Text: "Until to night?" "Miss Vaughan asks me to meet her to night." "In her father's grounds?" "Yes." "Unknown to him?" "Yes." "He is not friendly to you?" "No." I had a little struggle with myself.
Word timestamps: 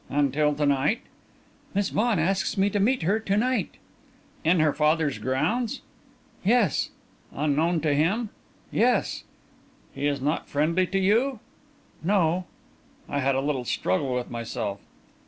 "Until 0.09 0.55
to 0.55 0.65
night?" 0.65 1.01
"Miss 1.75 1.89
Vaughan 1.89 2.17
asks 2.17 2.57
me 2.57 2.71
to 2.71 2.79
meet 2.79 3.03
her 3.03 3.19
to 3.19 3.37
night." 3.37 3.75
"In 4.43 4.59
her 4.59 4.73
father's 4.73 5.19
grounds?" 5.19 5.81
"Yes." 6.43 6.89
"Unknown 7.31 7.81
to 7.81 7.93
him?" 7.93 8.29
"Yes." 8.71 9.25
"He 9.93 10.07
is 10.07 10.19
not 10.19 10.49
friendly 10.49 10.87
to 10.87 10.97
you?" 10.97 11.39
"No." 12.03 12.45
I 13.07 13.19
had 13.19 13.35
a 13.35 13.41
little 13.41 13.63
struggle 13.63 14.15
with 14.15 14.31
myself. 14.31 14.79